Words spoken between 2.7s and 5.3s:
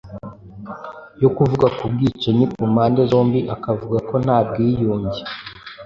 mpande zombi, akavuga ko nta bwiyunge